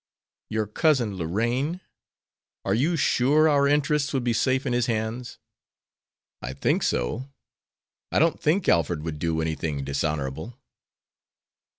[0.49, 1.79] "Your cousin Lorraine?
[2.65, 5.37] Are you sure our interests would be safe in his hands?"
[6.41, 7.29] "I think so;
[8.11, 10.59] I don't think Alfred would do anything dishonorable."